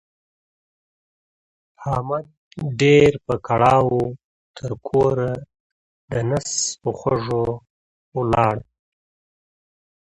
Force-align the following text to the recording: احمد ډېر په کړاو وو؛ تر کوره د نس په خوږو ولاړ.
احمد 1.91 2.25
ډېر 2.81 3.11
په 3.25 3.35
کړاو 3.47 3.85
وو؛ 3.91 4.05
تر 4.57 4.71
کوره 4.87 5.31
د 6.09 6.11
نس 6.29 6.47
په 6.81 6.89
خوږو 6.99 7.43
ولاړ. 8.17 8.57